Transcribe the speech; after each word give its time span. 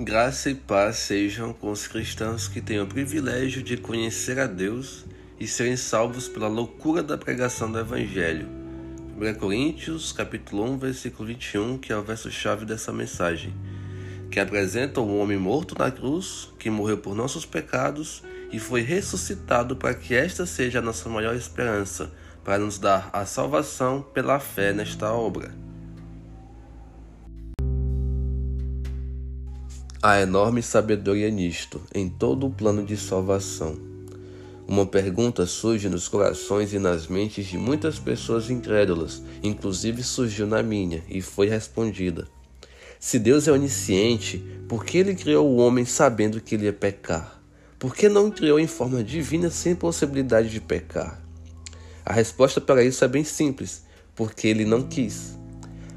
Graça 0.00 0.48
e 0.48 0.54
paz 0.54 0.94
sejam 0.98 1.52
com 1.52 1.72
os 1.72 1.88
cristãos 1.88 2.46
que 2.46 2.60
têm 2.60 2.80
o 2.80 2.86
privilégio 2.86 3.60
de 3.60 3.76
conhecer 3.76 4.38
a 4.38 4.46
Deus 4.46 5.04
e 5.40 5.46
serem 5.48 5.76
salvos 5.76 6.28
pela 6.28 6.46
loucura 6.46 7.02
da 7.02 7.18
pregação 7.18 7.72
do 7.72 7.80
Evangelho. 7.80 8.46
1 9.20 9.34
Coríntios, 9.40 10.12
capítulo 10.12 10.70
1, 10.70 10.78
versículo 10.78 11.26
21, 11.26 11.78
que 11.78 11.92
é 11.92 11.96
o 11.96 12.02
verso-chave 12.04 12.64
dessa 12.64 12.92
mensagem, 12.92 13.52
que 14.30 14.38
apresenta 14.38 15.00
o 15.00 15.18
homem 15.18 15.36
morto 15.36 15.74
na 15.76 15.90
cruz, 15.90 16.48
que 16.60 16.70
morreu 16.70 16.98
por 16.98 17.16
nossos 17.16 17.44
pecados 17.44 18.22
e 18.52 18.60
foi 18.60 18.82
ressuscitado 18.82 19.74
para 19.74 19.94
que 19.94 20.14
esta 20.14 20.46
seja 20.46 20.78
a 20.78 20.82
nossa 20.82 21.08
maior 21.08 21.34
esperança, 21.34 22.12
para 22.44 22.56
nos 22.56 22.78
dar 22.78 23.10
a 23.12 23.26
salvação 23.26 24.00
pela 24.00 24.38
fé 24.38 24.72
nesta 24.72 25.12
obra. 25.12 25.67
Há 30.00 30.20
enorme 30.20 30.62
sabedoria 30.62 31.28
nisto, 31.28 31.82
em 31.92 32.08
todo 32.08 32.46
o 32.46 32.50
plano 32.50 32.84
de 32.84 32.96
salvação. 32.96 33.76
Uma 34.64 34.86
pergunta 34.86 35.44
surge 35.44 35.88
nos 35.88 36.06
corações 36.06 36.72
e 36.72 36.78
nas 36.78 37.08
mentes 37.08 37.46
de 37.46 37.58
muitas 37.58 37.98
pessoas 37.98 38.48
incrédulas, 38.48 39.20
inclusive 39.42 40.04
surgiu 40.04 40.46
na 40.46 40.62
minha 40.62 41.02
e 41.08 41.20
foi 41.20 41.48
respondida. 41.48 42.28
Se 43.00 43.18
Deus 43.18 43.48
é 43.48 43.52
onisciente, 43.52 44.38
por 44.68 44.84
que 44.84 44.98
ele 44.98 45.16
criou 45.16 45.48
o 45.48 45.56
homem 45.56 45.84
sabendo 45.84 46.40
que 46.40 46.54
ele 46.54 46.66
ia 46.66 46.72
pecar? 46.72 47.42
Por 47.76 47.92
que 47.92 48.08
não 48.08 48.30
criou 48.30 48.60
em 48.60 48.68
forma 48.68 49.02
divina 49.02 49.50
sem 49.50 49.74
possibilidade 49.74 50.48
de 50.48 50.60
pecar? 50.60 51.20
A 52.06 52.12
resposta 52.12 52.60
para 52.60 52.84
isso 52.84 53.04
é 53.04 53.08
bem 53.08 53.24
simples: 53.24 53.82
porque 54.14 54.46
ele 54.46 54.64
não 54.64 54.80
quis. 54.80 55.36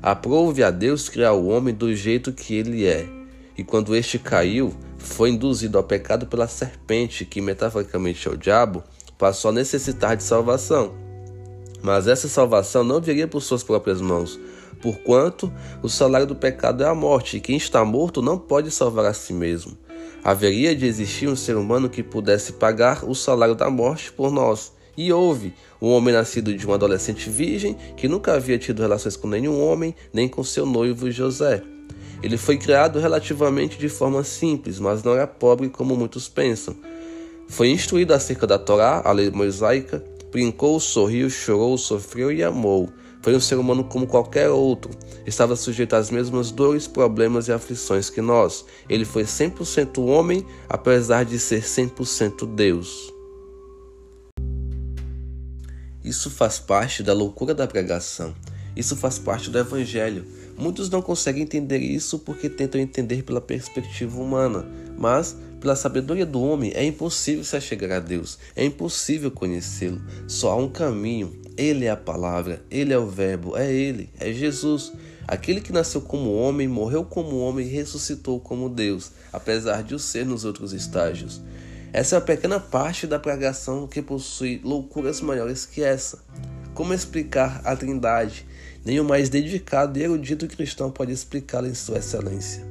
Aprove 0.01 0.63
a 0.63 0.71
Deus 0.71 1.07
criar 1.07 1.33
o 1.33 1.45
homem 1.45 1.71
do 1.71 1.95
jeito 1.95 2.33
que 2.33 2.55
ele 2.55 2.87
é 2.87 3.20
e 3.57 3.63
quando 3.63 3.95
este 3.95 4.17
caiu, 4.17 4.73
foi 4.97 5.29
induzido 5.29 5.77
ao 5.77 5.83
pecado 5.83 6.25
pela 6.27 6.47
serpente, 6.47 7.25
que 7.25 7.41
metaforicamente 7.41 8.27
é 8.27 8.31
o 8.31 8.37
diabo, 8.37 8.83
passou 9.17 9.49
a 9.49 9.53
necessitar 9.53 10.15
de 10.15 10.23
salvação. 10.23 10.93
Mas 11.81 12.07
essa 12.07 12.27
salvação 12.27 12.83
não 12.83 13.01
viria 13.01 13.27
por 13.27 13.41
suas 13.41 13.63
próprias 13.63 13.99
mãos, 13.99 14.39
porquanto 14.81 15.51
o 15.81 15.89
salário 15.89 16.27
do 16.27 16.35
pecado 16.35 16.83
é 16.83 16.87
a 16.87 16.95
morte, 16.95 17.37
e 17.37 17.41
quem 17.41 17.57
está 17.57 17.83
morto 17.83 18.21
não 18.21 18.37
pode 18.37 18.71
salvar 18.71 19.05
a 19.05 19.13
si 19.13 19.33
mesmo. 19.33 19.77
Haveria 20.23 20.75
de 20.75 20.85
existir 20.85 21.27
um 21.27 21.35
ser 21.35 21.55
humano 21.55 21.89
que 21.89 22.03
pudesse 22.03 22.53
pagar 22.53 23.03
o 23.03 23.15
salário 23.15 23.55
da 23.55 23.69
morte 23.69 24.11
por 24.11 24.31
nós. 24.31 24.71
E 24.95 25.11
houve 25.11 25.53
um 25.81 25.89
homem 25.89 26.13
nascido 26.13 26.53
de 26.53 26.65
uma 26.65 26.75
adolescente 26.75 27.29
virgem 27.29 27.75
que 27.95 28.07
nunca 28.07 28.33
havia 28.33 28.59
tido 28.59 28.81
relações 28.81 29.15
com 29.15 29.27
nenhum 29.27 29.59
homem, 29.63 29.95
nem 30.13 30.27
com 30.27 30.43
seu 30.43 30.65
noivo 30.65 31.09
José. 31.09 31.63
Ele 32.23 32.37
foi 32.37 32.57
criado 32.57 32.99
relativamente 32.99 33.77
de 33.77 33.89
forma 33.89 34.23
simples, 34.23 34.79
mas 34.79 35.03
não 35.03 35.13
era 35.13 35.25
pobre 35.25 35.69
como 35.69 35.95
muitos 35.95 36.27
pensam. 36.27 36.75
Foi 37.47 37.69
instruído 37.69 38.13
acerca 38.13 38.45
da 38.45 38.59
Torá, 38.59 39.01
a 39.03 39.11
lei 39.11 39.29
mosaica, 39.29 40.03
brincou, 40.31 40.79
sorriu, 40.79 41.29
chorou, 41.29 41.77
sofreu 41.77 42.31
e 42.31 42.43
amou. 42.43 42.89
Foi 43.21 43.35
um 43.35 43.39
ser 43.39 43.55
humano 43.55 43.83
como 43.83 44.07
qualquer 44.07 44.49
outro. 44.49 44.91
Estava 45.27 45.55
sujeito 45.55 45.95
às 45.95 46.09
mesmas 46.09 46.51
dores, 46.51 46.87
problemas 46.87 47.47
e 47.47 47.51
aflições 47.51 48.09
que 48.09 48.21
nós. 48.21 48.65
Ele 48.89 49.05
foi 49.05 49.23
100% 49.23 50.03
homem, 50.03 50.45
apesar 50.67 51.23
de 51.25 51.37
ser 51.37 51.61
100% 51.61 52.47
Deus. 52.55 53.13
Isso 56.03 56.31
faz 56.31 56.57
parte 56.57 57.03
da 57.03 57.13
loucura 57.13 57.53
da 57.53 57.67
pregação. 57.67 58.33
Isso 58.75 58.95
faz 58.95 59.19
parte 59.19 59.51
do 59.51 59.59
Evangelho. 59.59 60.25
Muitos 60.61 60.91
não 60.91 61.01
conseguem 61.01 61.41
entender 61.41 61.79
isso 61.79 62.19
porque 62.19 62.47
tentam 62.47 62.79
entender 62.79 63.23
pela 63.23 63.41
perspectiva 63.41 64.21
humana, 64.21 64.63
mas 64.95 65.35
pela 65.59 65.75
sabedoria 65.75 66.23
do 66.23 66.39
homem 66.39 66.71
é 66.75 66.85
impossível 66.85 67.43
se 67.43 67.55
achegar 67.55 67.91
a 67.93 67.99
Deus, 67.99 68.37
é 68.55 68.63
impossível 68.63 69.31
conhecê-lo. 69.31 69.99
Só 70.27 70.51
há 70.51 70.55
um 70.55 70.69
caminho, 70.69 71.35
ele 71.57 71.85
é 71.85 71.89
a 71.89 71.97
palavra, 71.97 72.63
ele 72.69 72.93
é 72.93 72.97
o 72.99 73.07
Verbo, 73.07 73.57
é 73.57 73.73
ele, 73.73 74.11
é 74.19 74.31
Jesus. 74.31 74.93
Aquele 75.27 75.61
que 75.61 75.73
nasceu 75.73 75.99
como 75.99 76.35
homem, 76.35 76.67
morreu 76.67 77.03
como 77.03 77.39
homem 77.39 77.65
e 77.65 77.71
ressuscitou 77.71 78.39
como 78.39 78.69
Deus, 78.69 79.13
apesar 79.33 79.81
de 79.81 79.95
o 79.95 79.99
ser 79.99 80.27
nos 80.27 80.45
outros 80.45 80.73
estágios. 80.73 81.41
Essa 81.91 82.17
é 82.17 82.19
a 82.19 82.21
pequena 82.21 82.59
parte 82.59 83.07
da 83.07 83.17
pregação 83.17 83.87
que 83.87 83.99
possui 83.99 84.61
loucuras 84.63 85.21
maiores 85.21 85.65
que 85.65 85.81
essa. 85.81 86.19
Como 86.75 86.93
explicar 86.93 87.61
a 87.65 87.75
Trindade? 87.75 88.45
Nem 88.83 88.99
o 88.99 89.03
mais 89.03 89.29
dedicado 89.29 89.97
e 89.97 90.03
erudito 90.03 90.47
cristão 90.47 90.91
pode 90.91 91.11
explicá-la 91.11 91.67
em 91.67 91.73
sua 91.73 91.99
excelência. 91.99 92.63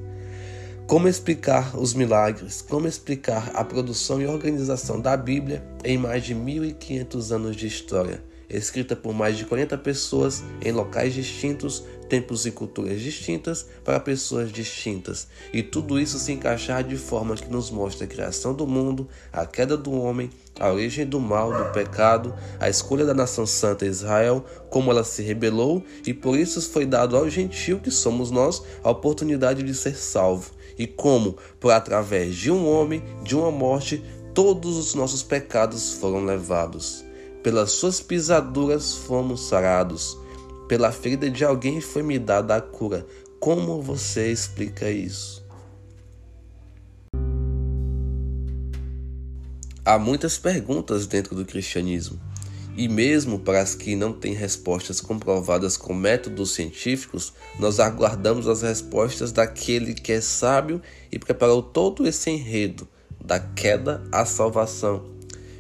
Como 0.87 1.07
explicar 1.07 1.79
os 1.79 1.95
milagres? 1.95 2.63
Como 2.63 2.89
explicar 2.89 3.53
a 3.55 3.65
produção 3.65 4.21
e 4.21 4.27
organização 4.27 5.01
da 5.01 5.17
Bíblia 5.17 5.65
em 5.85 5.97
mais 5.97 6.25
de 6.25 6.35
1500 6.35 7.31
anos 7.31 7.57
de 7.57 7.67
história? 7.67 8.23
escrita 8.59 8.97
por 8.97 9.15
mais 9.15 9.39
de 9.39 9.45
40 9.45 9.79
pessoas 9.79 10.43
em 10.61 10.73
locais 10.73 11.15
distintos, 11.15 11.85
tempos 12.11 12.45
e 12.45 12.51
culturas 12.51 13.01
distintas, 13.01 13.65
para 13.85 14.01
pessoas 14.01 14.51
distintas, 14.51 15.29
e 15.53 15.63
tudo 15.63 15.99
isso 15.99 16.19
se 16.19 16.33
encaixar 16.33 16.83
de 16.83 16.97
forma 16.97 17.37
que 17.37 17.49
nos 17.49 17.71
mostra 17.71 18.05
a 18.05 18.09
criação 18.09 18.53
do 18.53 18.67
mundo, 18.67 19.09
a 19.33 19.47
queda 19.47 19.77
do 19.77 19.93
homem, 19.93 20.29
a 20.59 20.73
origem 20.73 21.07
do 21.07 21.21
mal, 21.21 21.57
do 21.57 21.73
pecado, 21.73 22.35
a 22.59 22.69
escolha 22.69 23.07
da 23.07 23.15
nação 23.15 23.47
santa 23.47 23.87
Israel, 23.87 24.45
como 24.69 24.91
ela 24.91 25.05
se 25.05 25.23
rebelou, 25.23 25.85
e 26.05 26.13
por 26.13 26.37
isso 26.37 26.61
foi 26.61 26.85
dado 26.85 27.17
ao 27.17 27.31
gentil 27.31 27.79
que 27.79 27.93
somos 27.93 28.33
nós 28.33 28.61
a 28.83 28.91
oportunidade 28.91 29.63
de 29.63 29.73
ser 29.73 29.97
salvo, 29.97 30.51
e 30.77 30.89
como, 30.89 31.37
por 31.61 31.71
através 31.71 32.35
de 32.35 32.51
um 32.51 32.69
homem, 32.69 33.05
de 33.23 33.37
uma 33.37 33.53
morte, 33.53 34.03
todos 34.35 34.77
os 34.77 34.95
nossos 34.95 35.23
pecados 35.23 35.93
foram 35.93 36.25
levados. 36.25 37.05
Pelas 37.43 37.71
suas 37.73 38.01
pisaduras 38.01 38.95
fomos 38.95 39.47
sarados. 39.47 40.19
Pela 40.71 40.93
ferida 40.93 41.29
de 41.29 41.45
alguém 41.45 41.81
foi 41.81 42.01
me 42.01 42.17
dada 42.17 42.55
a 42.55 42.61
cura. 42.61 43.05
Como 43.41 43.83
você 43.83 44.31
explica 44.31 44.89
isso? 44.89 45.45
Há 49.85 49.99
muitas 49.99 50.39
perguntas 50.39 51.09
dentro 51.09 51.35
do 51.35 51.45
cristianismo. 51.45 52.21
E 52.77 52.89
mesmo 52.89 53.41
para 53.41 53.61
as 53.61 53.75
que 53.75 53.97
não 53.97 54.13
têm 54.13 54.33
respostas 54.33 55.01
comprovadas 55.01 55.77
com 55.77 55.93
métodos 55.93 56.53
científicos, 56.53 57.33
nós 57.59 57.81
aguardamos 57.81 58.47
as 58.47 58.63
respostas 58.63 59.33
daquele 59.33 59.93
que 59.93 60.13
é 60.13 60.21
sábio 60.21 60.81
e 61.11 61.19
preparou 61.19 61.65
todo 61.65 62.07
esse 62.07 62.31
enredo, 62.31 62.87
da 63.21 63.41
queda 63.41 64.05
à 64.13 64.25
salvação. 64.25 65.10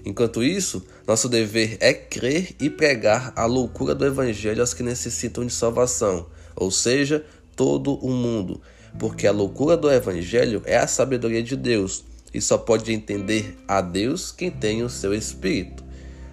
Enquanto 0.04 0.42
isso, 0.42 0.84
nosso 1.06 1.28
dever 1.28 1.76
é 1.80 1.92
crer 1.92 2.54
e 2.60 2.70
pregar 2.70 3.32
a 3.36 3.44
loucura 3.44 3.94
do 3.94 4.06
Evangelho 4.06 4.60
aos 4.60 4.72
que 4.72 4.82
necessitam 4.82 5.44
de 5.44 5.52
salvação, 5.52 6.26
ou 6.56 6.70
seja, 6.70 7.24
todo 7.54 7.94
o 7.94 8.10
mundo, 8.10 8.60
porque 8.98 9.26
a 9.26 9.32
loucura 9.32 9.76
do 9.76 9.90
Evangelho 9.90 10.62
é 10.64 10.76
a 10.76 10.86
sabedoria 10.86 11.42
de 11.42 11.56
Deus 11.56 12.04
e 12.32 12.40
só 12.40 12.56
pode 12.56 12.92
entender 12.92 13.56
a 13.66 13.80
Deus 13.80 14.32
quem 14.32 14.50
tem 14.50 14.82
o 14.82 14.88
seu 14.88 15.12
Espírito. 15.12 15.84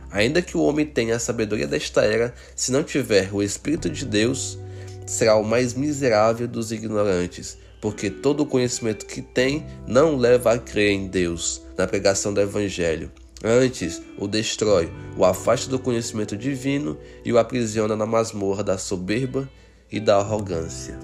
Ainda 0.10 0.42
que 0.42 0.56
o 0.56 0.62
homem 0.62 0.86
tenha 0.86 1.16
a 1.16 1.20
sabedoria 1.20 1.68
desta 1.68 2.02
era, 2.02 2.34
se 2.56 2.72
não 2.72 2.84
tiver 2.84 3.34
o 3.34 3.44
Espírito 3.44 3.90
de 3.90 4.06
Deus, 4.06 4.58
será 5.06 5.36
o 5.36 5.44
mais 5.44 5.74
miserável 5.74 6.48
dos 6.48 6.72
ignorantes, 6.72 7.58
porque 7.82 8.10
todo 8.10 8.42
o 8.42 8.46
conhecimento 8.46 9.06
que 9.06 9.22
tem 9.22 9.66
não 9.86 10.16
leva 10.16 10.54
a 10.54 10.58
crer 10.58 10.92
em 10.92 11.08
Deus, 11.08 11.62
na 11.78 11.86
pregação 11.86 12.34
do 12.34 12.42
Evangelho. 12.42 13.12
Antes, 13.44 14.02
o 14.18 14.28
destrói, 14.28 14.92
o 15.16 15.24
afasta 15.24 15.70
do 15.70 15.78
conhecimento 15.78 16.36
divino 16.36 16.98
e 17.24 17.32
o 17.32 17.38
aprisiona 17.38 17.96
na 17.96 18.06
masmorra 18.06 18.64
da 18.64 18.78
soberba 18.78 19.48
e 19.92 20.00
da 20.00 20.18
arrogância. 20.18 20.98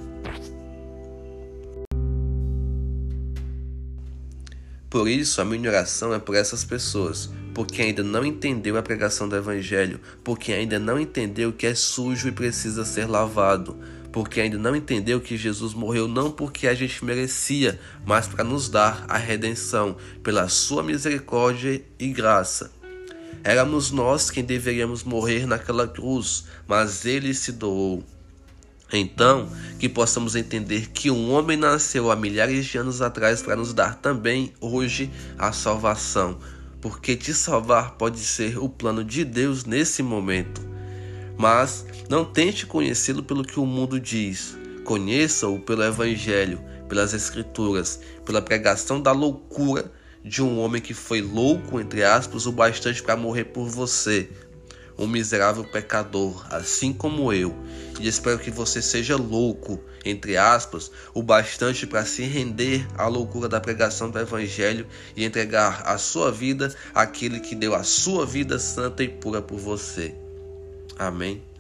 Por 4.90 5.08
isso, 5.08 5.42
a 5.42 5.46
minha 5.46 5.70
oração 5.70 6.14
é 6.14 6.20
por 6.20 6.36
essas 6.36 6.64
pessoas, 6.64 7.30
porque 7.54 7.82
ainda 7.82 8.04
não 8.04 8.26
entendeu 8.26 8.78
a 8.78 8.82
pregação 8.84 9.28
do 9.28 9.36
Evangelho, 9.36 10.00
porque 10.24 10.54
ainda 10.54 10.78
não 10.78 11.00
entendeu 11.00 11.52
que 11.52 11.66
é 11.66 11.74
sujo 11.74 12.28
e 12.28 12.32
precisa 12.32 12.86
ser 12.86 13.08
lavado, 13.08 13.76
porque 14.14 14.40
ainda 14.40 14.60
não 14.60 14.76
entendeu 14.76 15.20
que 15.20 15.36
Jesus 15.36 15.74
morreu 15.74 16.08
não 16.08 16.32
porque 16.32 16.68
a 16.68 16.76
gente 16.76 17.04
merecia, 17.04 17.80
mas 18.06 18.28
para 18.28 18.44
nos 18.44 18.70
dar 18.70 19.06
a 19.10 19.18
redenção 19.18 19.98
pela 20.22 20.48
sua 20.48 20.84
misericórdia 20.84 21.84
e 21.98 22.08
graça. 22.10 22.72
Éramos 23.44 23.90
nós 23.90 24.30
quem 24.30 24.44
deveríamos 24.44 25.04
morrer 25.04 25.48
naquela 25.48 25.88
cruz, 25.88 26.46
mas 26.68 27.06
ele 27.06 27.34
se 27.34 27.52
doou. 27.52 28.04
Então, 28.92 29.50
que 29.80 29.90
possamos 29.90 30.36
entender 30.36 30.92
que 30.92 31.10
um 31.10 31.32
homem 31.32 31.58
nasceu 31.58 32.12
há 32.12 32.16
milhares 32.16 32.68
de 32.68 32.78
anos 32.78 33.02
atrás 33.02 33.42
para 33.42 33.56
nos 33.56 33.74
dar 33.74 33.96
também 33.96 34.54
hoje 34.62 35.10
a 35.40 35.52
salvação, 35.52 36.38
porque 36.80 37.16
te 37.16 37.34
salvar 37.34 37.96
pode 37.96 38.20
ser 38.20 38.60
o 38.60 38.70
plano 38.70 39.04
de 39.04 39.26
Deus 39.26 39.66
nesse 39.66 40.04
momento. 40.04 40.73
Mas 41.38 41.86
não 42.10 42.24
tente 42.24 42.66
conhecê-lo 42.66 43.24
pelo 43.24 43.44
que 43.44 43.60
o 43.60 43.66
mundo 43.66 44.00
diz. 44.00 44.58
Conheça-o 44.84 45.60
pelo 45.60 45.84
Evangelho, 45.84 46.62
pelas 46.88 47.14
Escrituras, 47.14 48.00
pela 48.26 48.42
pregação 48.42 49.02
da 49.02 49.12
loucura 49.12 49.92
de 50.24 50.42
um 50.42 50.60
homem 50.60 50.82
que 50.82 50.94
foi 50.94 51.22
louco, 51.22 51.80
entre 51.80 52.04
aspas, 52.04 52.46
o 52.46 52.52
bastante 52.52 53.04
para 53.04 53.18
morrer 53.18 53.46
por 53.46 53.68
você, 53.68 54.30
um 54.98 55.08
miserável 55.08 55.64
pecador, 55.66 56.46
assim 56.50 56.94
como 56.94 57.34
eu. 57.34 57.54
E 58.00 58.08
espero 58.08 58.40
que 58.40 58.52
você 58.52 58.82
seja 58.82 59.18
louco, 59.18 59.80
entre 60.06 60.38
aspas, 60.38 60.92
o 61.14 61.22
bastante 61.22 61.86
para 61.86 62.06
se 62.06 62.24
render 62.24 62.86
à 62.98 63.08
loucura 63.08 63.50
da 63.50 63.60
pregação 63.60 64.10
do 64.10 64.20
Evangelho 64.20 64.88
e 65.16 65.26
entregar 65.26 65.84
a 65.86 65.98
sua 65.98 66.32
vida 66.32 66.74
àquele 66.94 67.40
que 67.40 67.56
deu 67.56 67.76
a 67.76 67.84
sua 67.84 68.26
vida 68.26 68.58
santa 68.60 69.04
e 69.04 69.10
pura 69.10 69.42
por 69.42 69.60
você. 69.60 70.23
Amém. 70.98 71.53